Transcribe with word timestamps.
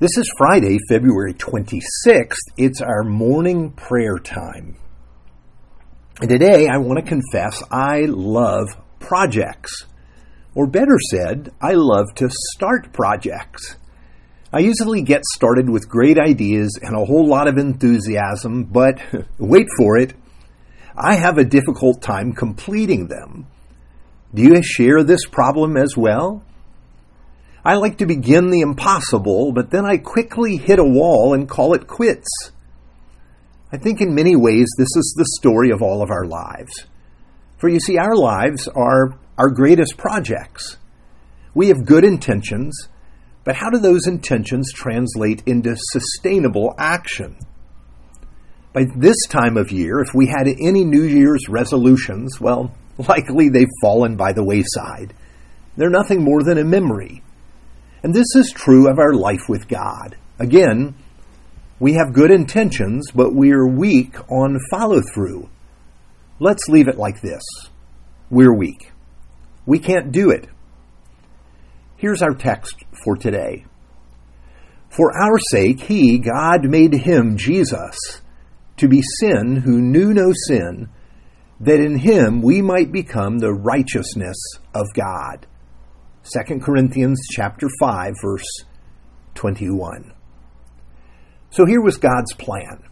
This 0.00 0.16
is 0.16 0.30
Friday, 0.38 0.78
February 0.88 1.34
26th. 1.34 2.36
It's 2.56 2.80
our 2.80 3.02
morning 3.02 3.72
prayer 3.72 4.20
time. 4.20 4.76
And 6.20 6.30
today 6.30 6.68
I 6.68 6.76
want 6.76 7.00
to 7.00 7.04
confess 7.04 7.64
I 7.68 8.02
love 8.02 8.68
projects. 9.00 9.86
Or 10.54 10.68
better 10.68 10.96
said, 11.10 11.52
I 11.60 11.72
love 11.72 12.14
to 12.14 12.30
start 12.30 12.92
projects. 12.92 13.74
I 14.52 14.60
usually 14.60 15.02
get 15.02 15.24
started 15.34 15.68
with 15.68 15.88
great 15.88 16.16
ideas 16.16 16.78
and 16.80 16.94
a 16.94 17.04
whole 17.04 17.26
lot 17.26 17.48
of 17.48 17.58
enthusiasm, 17.58 18.66
but 18.70 19.00
wait 19.38 19.66
for 19.76 19.98
it, 19.98 20.14
I 20.96 21.16
have 21.16 21.38
a 21.38 21.44
difficult 21.44 22.02
time 22.02 22.34
completing 22.34 23.08
them. 23.08 23.48
Do 24.32 24.44
you 24.44 24.62
share 24.62 25.02
this 25.02 25.26
problem 25.26 25.76
as 25.76 25.96
well? 25.96 26.44
I 27.64 27.74
like 27.74 27.98
to 27.98 28.06
begin 28.06 28.50
the 28.50 28.60
impossible, 28.60 29.52
but 29.52 29.70
then 29.70 29.84
I 29.84 29.98
quickly 29.98 30.56
hit 30.56 30.78
a 30.78 30.84
wall 30.84 31.34
and 31.34 31.48
call 31.48 31.74
it 31.74 31.86
quits. 31.86 32.28
I 33.72 33.76
think 33.76 34.00
in 34.00 34.14
many 34.14 34.36
ways 34.36 34.66
this 34.78 34.96
is 34.96 35.14
the 35.16 35.28
story 35.38 35.70
of 35.70 35.82
all 35.82 36.02
of 36.02 36.10
our 36.10 36.24
lives. 36.24 36.86
For 37.58 37.68
you 37.68 37.80
see, 37.80 37.98
our 37.98 38.14
lives 38.14 38.68
are 38.68 39.18
our 39.36 39.50
greatest 39.50 39.96
projects. 39.96 40.78
We 41.54 41.68
have 41.68 41.84
good 41.84 42.04
intentions, 42.04 42.88
but 43.44 43.56
how 43.56 43.70
do 43.70 43.78
those 43.78 44.06
intentions 44.06 44.72
translate 44.72 45.42
into 45.44 45.76
sustainable 45.76 46.74
action? 46.78 47.36
By 48.72 48.84
this 48.96 49.16
time 49.28 49.56
of 49.56 49.72
year, 49.72 50.00
if 50.00 50.14
we 50.14 50.26
had 50.26 50.46
any 50.46 50.84
New 50.84 51.02
Year's 51.02 51.48
resolutions, 51.48 52.40
well, 52.40 52.72
likely 53.08 53.48
they've 53.48 53.66
fallen 53.82 54.16
by 54.16 54.32
the 54.32 54.44
wayside. 54.44 55.14
They're 55.76 55.90
nothing 55.90 56.22
more 56.22 56.42
than 56.42 56.58
a 56.58 56.64
memory. 56.64 57.22
And 58.02 58.14
this 58.14 58.34
is 58.34 58.52
true 58.54 58.90
of 58.90 58.98
our 58.98 59.12
life 59.12 59.48
with 59.48 59.68
God. 59.68 60.16
Again, 60.38 60.94
we 61.80 61.94
have 61.94 62.12
good 62.12 62.30
intentions, 62.30 63.10
but 63.14 63.34
we 63.34 63.52
are 63.52 63.66
weak 63.66 64.16
on 64.30 64.58
follow 64.70 65.00
through. 65.14 65.48
Let's 66.40 66.68
leave 66.68 66.88
it 66.88 66.98
like 66.98 67.20
this 67.20 67.42
we're 68.30 68.54
weak. 68.54 68.92
We 69.66 69.78
can't 69.78 70.12
do 70.12 70.30
it. 70.30 70.48
Here's 71.96 72.22
our 72.22 72.34
text 72.34 72.76
for 73.04 73.16
today. 73.16 73.64
For 74.88 75.12
our 75.16 75.38
sake, 75.50 75.80
He, 75.80 76.18
God, 76.18 76.64
made 76.64 76.94
Him, 76.94 77.36
Jesus, 77.36 77.96
to 78.76 78.88
be 78.88 79.02
sin 79.02 79.56
who 79.56 79.80
knew 79.80 80.14
no 80.14 80.32
sin, 80.46 80.88
that 81.60 81.80
in 81.80 81.98
Him 81.98 82.40
we 82.40 82.62
might 82.62 82.92
become 82.92 83.38
the 83.38 83.52
righteousness 83.52 84.36
of 84.74 84.86
God. 84.94 85.46
2 86.32 86.58
Corinthians 86.60 87.20
chapter 87.30 87.68
5 87.80 88.14
verse 88.22 88.64
21. 89.34 90.12
So 91.50 91.64
here 91.64 91.80
was 91.80 91.96
God's 91.96 92.34
plan. 92.34 92.84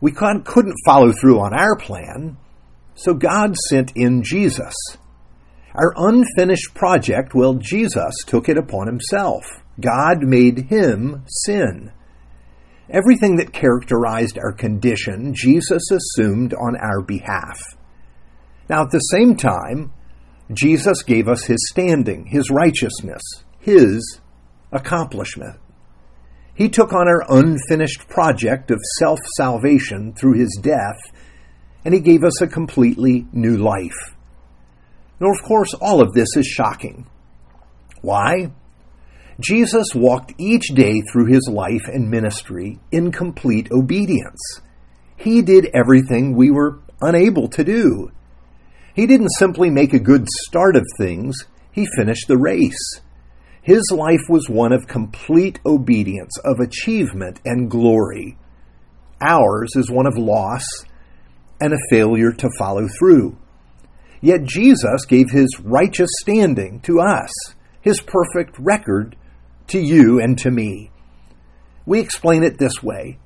We 0.00 0.12
couldn't 0.12 0.76
follow 0.84 1.12
through 1.12 1.40
on 1.40 1.54
our 1.54 1.76
plan, 1.76 2.36
so 2.94 3.14
God 3.14 3.56
sent 3.68 3.92
in 3.96 4.22
Jesus. 4.22 4.74
Our 5.74 5.92
unfinished 5.96 6.74
project, 6.74 7.34
well, 7.34 7.54
Jesus 7.54 8.14
took 8.26 8.48
it 8.48 8.58
upon 8.58 8.86
himself. 8.86 9.44
God 9.80 10.22
made 10.22 10.70
him 10.70 11.24
sin. 11.26 11.92
Everything 12.88 13.36
that 13.36 13.52
characterized 13.52 14.38
our 14.38 14.52
condition, 14.52 15.34
Jesus 15.34 15.90
assumed 15.90 16.54
on 16.54 16.76
our 16.76 17.02
behalf. 17.02 17.58
Now, 18.68 18.82
at 18.82 18.90
the 18.90 19.00
same 19.00 19.36
time, 19.36 19.92
Jesus 20.52 21.02
gave 21.02 21.28
us 21.28 21.44
his 21.44 21.68
standing, 21.70 22.26
his 22.26 22.50
righteousness, 22.50 23.22
his 23.58 24.20
accomplishment. 24.72 25.58
He 26.54 26.68
took 26.68 26.92
on 26.92 27.08
our 27.08 27.24
unfinished 27.28 28.08
project 28.08 28.70
of 28.70 28.78
self 28.98 29.20
salvation 29.36 30.14
through 30.14 30.38
his 30.38 30.58
death, 30.62 30.96
and 31.84 31.92
he 31.92 32.00
gave 32.00 32.24
us 32.24 32.40
a 32.40 32.46
completely 32.46 33.26
new 33.32 33.56
life. 33.58 34.14
Now, 35.20 35.32
of 35.32 35.42
course, 35.42 35.74
all 35.74 36.00
of 36.00 36.12
this 36.12 36.36
is 36.36 36.46
shocking. 36.46 37.06
Why? 38.00 38.52
Jesus 39.40 39.88
walked 39.94 40.32
each 40.38 40.68
day 40.68 41.02
through 41.12 41.26
his 41.26 41.48
life 41.52 41.88
and 41.92 42.10
ministry 42.10 42.78
in 42.90 43.12
complete 43.12 43.70
obedience. 43.70 44.60
He 45.16 45.42
did 45.42 45.70
everything 45.74 46.34
we 46.34 46.50
were 46.50 46.80
unable 47.02 47.48
to 47.48 47.64
do. 47.64 48.10
He 48.96 49.06
didn't 49.06 49.28
simply 49.38 49.68
make 49.68 49.92
a 49.92 49.98
good 49.98 50.26
start 50.46 50.74
of 50.74 50.86
things, 50.96 51.36
he 51.70 51.86
finished 51.98 52.28
the 52.28 52.38
race. 52.38 53.02
His 53.60 53.82
life 53.94 54.22
was 54.30 54.48
one 54.48 54.72
of 54.72 54.86
complete 54.86 55.60
obedience, 55.66 56.38
of 56.42 56.60
achievement 56.60 57.38
and 57.44 57.70
glory. 57.70 58.38
Ours 59.20 59.72
is 59.76 59.90
one 59.90 60.06
of 60.06 60.16
loss 60.16 60.64
and 61.60 61.74
a 61.74 61.90
failure 61.90 62.32
to 62.32 62.48
follow 62.58 62.86
through. 62.98 63.36
Yet 64.22 64.44
Jesus 64.44 65.04
gave 65.04 65.30
his 65.30 65.60
righteous 65.60 66.10
standing 66.22 66.80
to 66.80 67.00
us, 67.00 67.30
his 67.82 68.00
perfect 68.00 68.58
record 68.58 69.14
to 69.66 69.78
you 69.78 70.18
and 70.18 70.38
to 70.38 70.50
me. 70.50 70.90
We 71.84 72.00
explain 72.00 72.42
it 72.42 72.56
this 72.58 72.82
way 72.82 73.18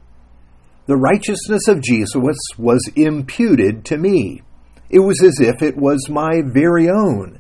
The 0.86 0.96
righteousness 0.96 1.68
of 1.68 1.80
Jesus 1.80 2.16
was 2.58 2.90
imputed 2.96 3.84
to 3.84 3.96
me. 3.96 4.42
It 4.90 4.98
was 4.98 5.22
as 5.22 5.40
if 5.40 5.62
it 5.62 5.76
was 5.76 6.10
my 6.10 6.42
very 6.44 6.90
own. 6.90 7.38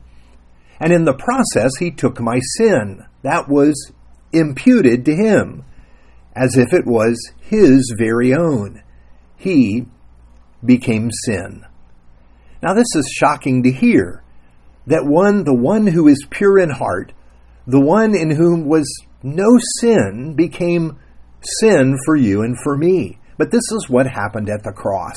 And 0.78 0.92
in 0.92 1.04
the 1.04 1.12
process, 1.12 1.72
he 1.78 1.90
took 1.90 2.20
my 2.20 2.38
sin. 2.56 3.04
That 3.22 3.48
was 3.48 3.92
imputed 4.32 5.04
to 5.04 5.14
him, 5.14 5.64
as 6.34 6.56
if 6.56 6.72
it 6.72 6.86
was 6.86 7.32
his 7.40 7.92
very 7.98 8.32
own. 8.32 8.82
He 9.36 9.86
became 10.64 11.10
sin. 11.24 11.66
Now, 12.62 12.74
this 12.74 12.94
is 12.94 13.12
shocking 13.12 13.62
to 13.64 13.72
hear 13.72 14.22
that 14.86 15.04
one, 15.04 15.44
the 15.44 15.54
one 15.54 15.88
who 15.88 16.06
is 16.06 16.26
pure 16.30 16.58
in 16.58 16.70
heart, 16.70 17.12
the 17.66 17.80
one 17.80 18.14
in 18.14 18.30
whom 18.30 18.66
was 18.66 18.86
no 19.22 19.58
sin, 19.80 20.34
became 20.36 20.98
sin 21.60 21.96
for 22.04 22.16
you 22.16 22.42
and 22.42 22.56
for 22.62 22.76
me. 22.76 23.18
But 23.36 23.50
this 23.50 23.72
is 23.72 23.88
what 23.88 24.06
happened 24.06 24.48
at 24.48 24.62
the 24.62 24.72
cross. 24.72 25.16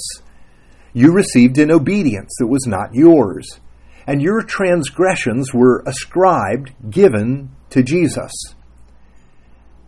You 0.93 1.11
received 1.11 1.57
an 1.57 1.71
obedience 1.71 2.35
that 2.39 2.47
was 2.47 2.67
not 2.67 2.93
yours, 2.93 3.59
and 4.05 4.21
your 4.21 4.43
transgressions 4.43 5.53
were 5.53 5.83
ascribed, 5.87 6.71
given 6.89 7.49
to 7.71 7.81
Jesus. 7.81 8.31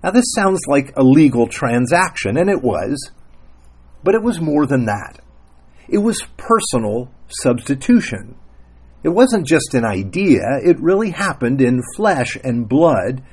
Now, 0.03 0.11
this 0.11 0.33
sounds 0.35 0.61
like 0.67 0.93
a 0.95 1.03
legal 1.03 1.47
transaction, 1.47 2.37
and 2.37 2.49
it 2.49 2.61
was, 2.61 3.11
but 4.03 4.15
it 4.15 4.23
was 4.23 4.41
more 4.41 4.65
than 4.65 4.85
that. 4.85 5.19
It 5.87 5.99
was 5.99 6.25
personal 6.37 7.11
substitution. 7.27 8.35
It 9.03 9.09
wasn't 9.09 9.45
just 9.45 9.75
an 9.75 9.85
idea, 9.85 10.41
it 10.63 10.79
really 10.79 11.11
happened 11.11 11.61
in 11.61 11.83
flesh 11.95 12.37
and 12.43 12.67
blood, 12.67 13.23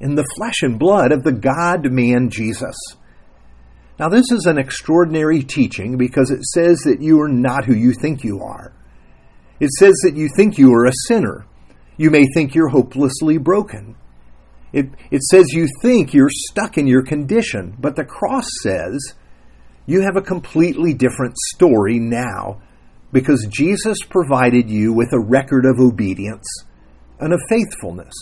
in 0.00 0.14
the 0.14 0.26
flesh 0.36 0.62
and 0.62 0.78
blood 0.78 1.12
of 1.12 1.22
the 1.24 1.32
God 1.32 1.90
man 1.90 2.28
Jesus. 2.28 2.76
Now, 3.98 4.08
this 4.08 4.30
is 4.32 4.46
an 4.46 4.58
extraordinary 4.58 5.42
teaching 5.42 5.96
because 5.96 6.30
it 6.30 6.44
says 6.44 6.78
that 6.84 7.00
you 7.00 7.20
are 7.20 7.28
not 7.28 7.64
who 7.64 7.74
you 7.74 7.92
think 7.92 8.24
you 8.24 8.40
are. 8.40 8.72
It 9.60 9.70
says 9.78 9.94
that 10.02 10.16
you 10.16 10.28
think 10.36 10.58
you 10.58 10.72
are 10.72 10.86
a 10.86 10.92
sinner. 11.06 11.46
You 11.96 12.10
may 12.10 12.24
think 12.34 12.54
you're 12.54 12.68
hopelessly 12.68 13.38
broken. 13.38 13.94
It, 14.72 14.86
it 15.12 15.22
says 15.22 15.52
you 15.52 15.68
think 15.80 16.12
you're 16.12 16.28
stuck 16.28 16.76
in 16.76 16.88
your 16.88 17.04
condition, 17.04 17.76
but 17.78 17.94
the 17.94 18.04
cross 18.04 18.48
says 18.62 19.14
you 19.86 20.02
have 20.02 20.16
a 20.16 20.22
completely 20.22 20.92
different 20.92 21.36
story 21.54 22.00
now 22.00 22.60
because 23.12 23.46
Jesus 23.48 23.98
provided 24.08 24.68
you 24.68 24.92
with 24.92 25.12
a 25.12 25.20
record 25.20 25.64
of 25.64 25.78
obedience 25.78 26.48
and 27.20 27.32
of 27.32 27.40
faithfulness. 27.48 28.12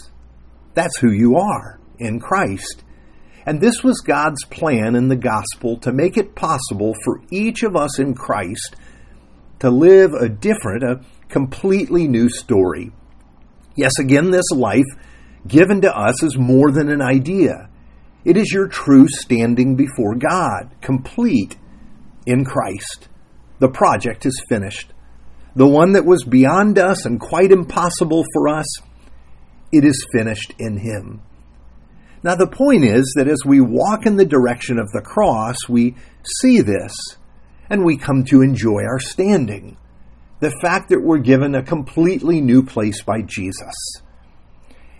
That's 0.75 0.99
who 0.99 1.10
you 1.10 1.37
are 1.37 1.81
in 1.99 2.21
Christ. 2.21 2.84
And 3.44 3.60
this 3.60 3.83
was 3.83 4.00
God's 4.00 4.44
plan 4.44 4.94
in 4.94 5.09
the 5.09 5.16
gospel 5.16 5.77
to 5.78 5.92
make 5.92 6.16
it 6.16 6.34
possible 6.34 6.94
for 7.04 7.21
each 7.30 7.62
of 7.62 7.77
us 7.77 7.98
in 7.98 8.15
Christ 8.15 8.77
to 9.59 9.71
live 9.71 10.12
a 10.12 10.28
different, 10.28 10.83
a 10.83 11.00
completely 11.28 12.09
new 12.09 12.28
story. 12.28 12.92
Yes, 13.77 13.92
again, 14.00 14.30
this 14.30 14.50
life 14.53 14.86
given 15.47 15.80
to 15.83 15.97
us 15.97 16.22
is 16.22 16.36
more 16.36 16.71
than 16.71 16.89
an 16.89 17.00
idea. 17.00 17.68
It 18.24 18.36
is 18.36 18.53
your 18.53 18.68
true 18.68 19.06
standing 19.09 19.77
before 19.77 20.15
God, 20.15 20.74
complete 20.80 21.56
in 22.27 22.44
Christ. 22.44 23.09
The 23.59 23.71
project 23.71 24.27
is 24.27 24.44
finished. 24.48 24.92
The 25.54 25.66
one 25.66 25.92
that 25.92 26.04
was 26.04 26.24
beyond 26.24 26.78
us 26.78 27.04
and 27.04 27.21
quite 27.21 27.53
impossible 27.53 28.24
for 28.33 28.48
us, 28.48 28.66
it 29.72 29.84
is 29.84 30.06
finished 30.12 30.54
in 30.59 30.78
Him. 30.78 31.22
Now, 32.24 32.36
the 32.36 32.47
point 32.47 32.84
is 32.84 33.15
that 33.16 33.27
as 33.27 33.41
we 33.45 33.60
walk 33.60 34.07
in 34.07 34.16
the 34.16 34.24
direction 34.24 34.78
of 34.78 34.91
the 34.92 35.03
cross, 35.03 35.57
we 35.69 35.97
see 36.41 36.60
this 36.60 36.95
and 37.69 37.84
we 37.84 37.97
come 37.97 38.24
to 38.24 38.42
enjoy 38.42 38.83
our 38.84 39.01
standing. 39.01 39.77
The 40.41 40.57
fact 40.63 40.91
that 40.91 41.03
we're 41.03 41.19
given 41.19 41.54
a 41.54 41.63
completely 41.63 42.41
new 42.41 42.63
place 42.63 43.03
by 43.03 43.22
Jesus. 43.22 43.74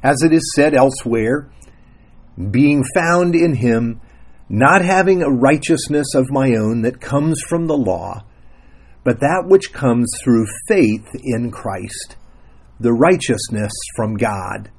As 0.03 0.23
it 0.23 0.33
is 0.33 0.53
said 0.55 0.75
elsewhere, 0.75 1.51
being 2.51 2.83
found 2.95 3.35
in 3.35 3.55
him, 3.55 4.01
not 4.49 4.85
having 4.85 5.23
a 5.23 5.31
righteousness 5.31 6.15
of 6.15 6.31
my 6.31 6.55
own 6.55 6.83
that 6.83 7.01
comes 7.01 7.41
from 7.49 7.67
the 7.67 7.77
law, 7.77 8.25
but 9.05 9.21
that 9.21 9.45
which 9.47 9.73
comes 9.73 10.11
through 10.23 10.47
faith 10.67 11.09
in 11.23 11.51
Christ, 11.51 12.17
the 12.81 12.93
righteousness 12.93 13.73
from 13.97 14.17
God 14.17 14.71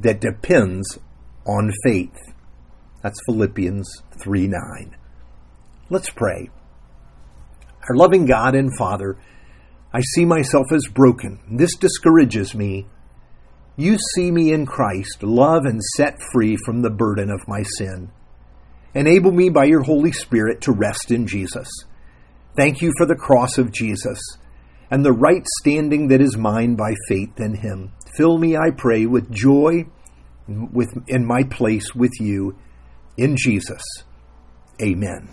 that 0.00 0.20
depends 0.20 0.98
on 1.46 1.72
faith. 1.84 2.16
That's 3.02 3.20
Philippians 3.26 4.02
3 4.22 4.48
9. 4.48 4.96
Let's 5.90 6.10
pray. 6.10 6.50
Our 7.88 7.96
loving 7.96 8.24
God 8.24 8.54
and 8.54 8.74
Father, 8.76 9.18
I 9.92 10.00
see 10.00 10.24
myself 10.24 10.72
as 10.72 10.86
broken. 10.86 11.38
This 11.50 11.76
discourages 11.76 12.54
me. 12.54 12.86
You 13.76 13.98
see 14.14 14.30
me 14.30 14.52
in 14.52 14.66
Christ, 14.66 15.22
love 15.22 15.64
and 15.64 15.82
set 15.96 16.18
free 16.32 16.56
from 16.64 16.80
the 16.80 16.90
burden 16.90 17.30
of 17.30 17.46
my 17.46 17.62
sin. 17.62 18.10
Enable 18.94 19.32
me 19.32 19.50
by 19.50 19.64
your 19.64 19.82
Holy 19.82 20.12
Spirit 20.12 20.62
to 20.62 20.72
rest 20.72 21.10
in 21.10 21.26
Jesus. 21.26 21.68
Thank 22.56 22.80
you 22.80 22.92
for 22.96 23.06
the 23.06 23.16
cross 23.16 23.58
of 23.58 23.72
Jesus 23.72 24.20
and 24.90 25.04
the 25.04 25.12
right 25.12 25.44
standing 25.60 26.08
that 26.08 26.20
is 26.20 26.36
mine 26.36 26.76
by 26.76 26.94
faith 27.08 27.38
in 27.38 27.54
him. 27.54 27.92
Fill 28.16 28.38
me, 28.38 28.56
I 28.56 28.70
pray, 28.70 29.06
with 29.06 29.32
joy 29.32 29.86
with, 30.46 30.92
in 31.08 31.24
my 31.24 31.44
place 31.44 31.94
with 31.94 32.12
you 32.20 32.56
in 33.16 33.36
Jesus. 33.36 33.82
Amen. 34.82 35.28